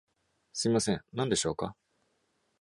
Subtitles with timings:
[0.51, 1.75] すみません、何でしょうか?